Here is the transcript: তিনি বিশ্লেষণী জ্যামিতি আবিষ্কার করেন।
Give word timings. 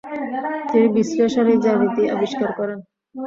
তিনি 0.71 0.87
বিশ্লেষণী 0.97 1.55
জ্যামিতি 1.63 2.03
আবিষ্কার 2.15 2.49
করেন। 2.59 2.79